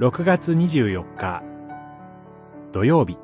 [0.00, 1.42] 6月24日。
[2.70, 3.18] 土曜日。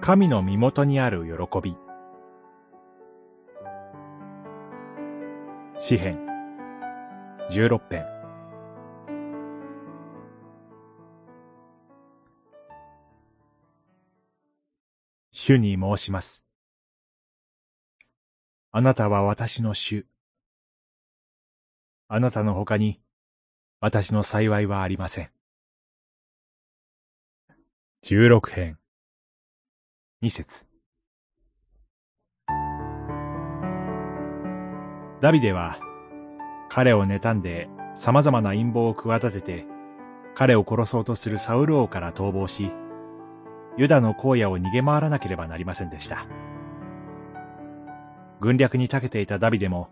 [0.00, 1.76] 神の身元にある喜び。
[5.78, 6.24] 詩編。
[7.50, 8.06] 16編。
[15.32, 16.46] 主に申します。
[18.72, 20.06] あなたは私の主。
[22.08, 23.00] あなたの他に
[23.80, 25.30] 私の幸いはありません。
[28.02, 28.78] 十六編
[30.20, 30.66] 二節
[35.20, 35.78] ダビデは
[36.68, 39.66] 彼を妬んで様々な陰謀を企てて
[40.36, 42.70] 彼を殺そうとするサウル王から逃亡し
[43.76, 46.26] ユダの荒野を逃げ回らなければなりませんでした。
[48.40, 49.88] 軍略に長けていたダビデも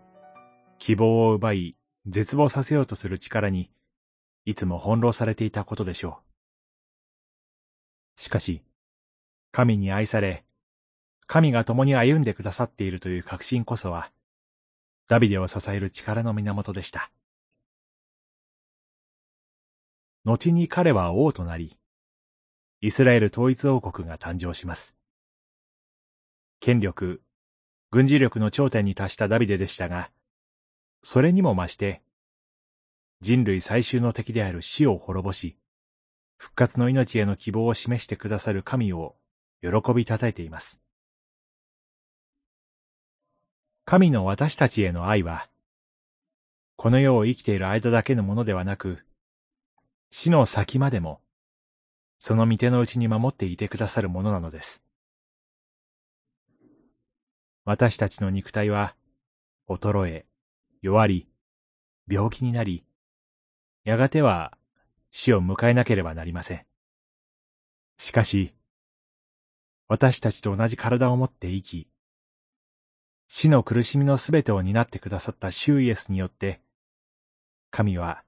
[0.77, 1.75] 希望を奪い
[2.07, 3.71] 絶望させようとする力に
[4.45, 6.19] いつも翻弄されていたことでしょ
[8.17, 8.21] う。
[8.21, 8.61] しかし、
[9.51, 10.45] 神に愛され、
[11.25, 14.11] 神が共に歩んでくださっているという確信こそは、
[15.07, 17.11] ダビデを支える力の源でした。
[20.23, 21.75] 後に彼は王となり、
[22.81, 24.95] イスラエル統一王国が誕生します。
[26.59, 27.23] 権力、
[27.89, 30.11] 軍事力の頂点に達したダビデでしたが、
[31.07, 32.01] それにも増して、
[33.21, 35.55] 人類最終の敵である死を滅ぼし、
[36.35, 39.15] 復活の命への希望を示してくださる神を
[39.61, 40.81] 喜びたたえています。
[43.85, 45.47] 神の私たちへの愛は、
[46.75, 49.05] この世を生きている間だけのものではなく、
[50.09, 51.21] 死の先までも、
[52.17, 54.83] その御手のうちに守っていてくださるものなのです。
[57.63, 58.95] 私たちの肉体は、
[59.69, 60.25] 衰え、
[60.85, 61.27] 弱り、
[62.07, 62.85] 病気になり、
[63.85, 64.55] やがては
[65.09, 66.65] 死を迎えなければなりません。
[67.97, 68.53] しかし、
[69.87, 71.87] 私たちと同じ体を持って生き、
[73.27, 76.61] 死の苦しみのすべてを担ってくださったシューイエスによって、
[77.71, 78.23] 神は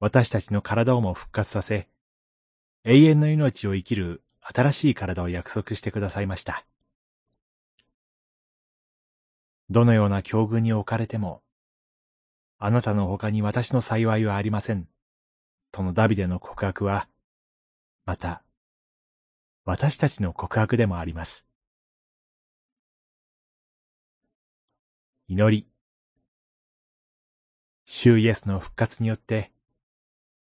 [0.00, 1.86] 私たちの体をも復活させ、
[2.82, 6.66] 永遠の命を生きる新しい体を約束してくださいました。
[9.70, 11.40] どのような境遇に置かれても、
[12.60, 14.88] あなたの他に私の幸いはありません。
[15.70, 17.08] とのダビデの告白は、
[18.04, 18.42] また、
[19.64, 21.46] 私たちの告白でもあります。
[25.28, 25.68] 祈り。
[27.84, 29.52] 主イエスの復活によって、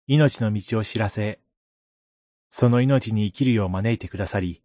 [0.07, 1.39] 命の道を知らせ、
[2.49, 4.61] その命に生きるよう招いてくださり、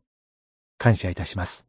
[0.78, 1.66] 感謝いたします。